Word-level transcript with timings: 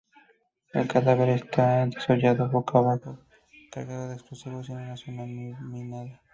El 0.73 0.87
cadáver 0.87 1.29
estaba 1.29 1.85
degollado, 1.85 2.49
boca 2.49 2.79
abajo, 2.79 3.19
cargado 3.71 4.07
de 4.09 4.15
explosivos 4.15 4.67
y 4.69 4.71
en 4.71 4.77
una 4.79 4.97
zona 4.97 5.25
minada. 5.27 6.19